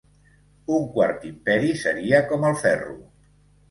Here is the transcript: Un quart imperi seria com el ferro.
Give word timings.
Un 0.77 0.87
quart 0.95 1.29
imperi 1.33 1.71
seria 1.85 2.27
com 2.35 2.53
el 2.53 2.61
ferro. 2.67 3.01